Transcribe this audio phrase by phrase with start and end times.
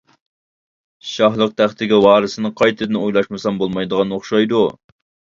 [1.09, 4.63] شاھلىق تەختىگە ۋارىسنى قايتىدىن ئويلاشمىسام بولمايدىغان ئوخشايدۇ.